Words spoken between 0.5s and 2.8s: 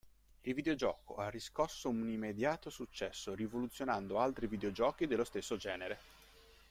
videogioco ha riscosso un immediato